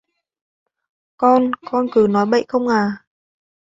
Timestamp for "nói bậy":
2.09-2.45